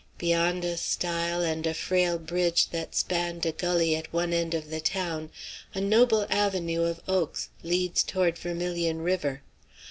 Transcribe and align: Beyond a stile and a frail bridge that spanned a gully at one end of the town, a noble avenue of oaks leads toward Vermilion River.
Beyond 0.17 0.65
a 0.65 0.77
stile 0.77 1.43
and 1.43 1.67
a 1.67 1.75
frail 1.75 2.17
bridge 2.17 2.69
that 2.71 2.95
spanned 2.95 3.45
a 3.45 3.51
gully 3.51 3.95
at 3.95 4.11
one 4.11 4.33
end 4.33 4.55
of 4.55 4.71
the 4.71 4.79
town, 4.79 5.29
a 5.75 5.79
noble 5.79 6.25
avenue 6.31 6.85
of 6.85 7.01
oaks 7.07 7.49
leads 7.61 8.01
toward 8.01 8.35
Vermilion 8.39 9.03
River. 9.03 9.43